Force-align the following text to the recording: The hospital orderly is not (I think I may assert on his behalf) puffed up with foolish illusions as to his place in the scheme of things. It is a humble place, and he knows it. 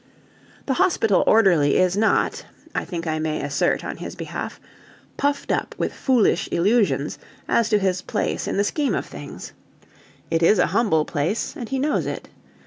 The 0.65 0.73
hospital 0.81 1.23
orderly 1.27 1.77
is 1.77 1.95
not 1.95 2.43
(I 2.73 2.85
think 2.85 3.05
I 3.05 3.19
may 3.19 3.39
assert 3.39 3.85
on 3.85 3.97
his 3.97 4.15
behalf) 4.15 4.59
puffed 5.15 5.51
up 5.51 5.75
with 5.77 5.93
foolish 5.93 6.49
illusions 6.51 7.19
as 7.47 7.69
to 7.69 7.77
his 7.77 8.01
place 8.01 8.47
in 8.47 8.57
the 8.57 8.63
scheme 8.63 8.95
of 8.95 9.05
things. 9.05 9.53
It 10.31 10.41
is 10.41 10.57
a 10.57 10.65
humble 10.73 11.05
place, 11.05 11.55
and 11.55 11.69
he 11.69 11.77
knows 11.77 12.07
it. 12.07 12.29